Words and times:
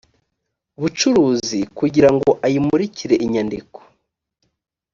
bucuruzi 0.79 1.59
kugira 1.77 2.09
ngo 2.15 2.29
ayimurikire 2.45 3.15
inyandiko 3.25 3.79